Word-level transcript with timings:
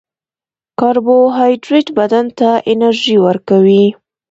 کاربوهایډریټ 0.79 1.87
بدن 1.99 2.25
ته 2.39 2.49
انرژي 2.71 3.17
ورکوي 3.25 3.85